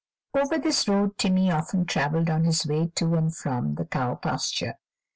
[0.35, 4.77] Over this road Timmy often traveled on his way to and from the cow pasture.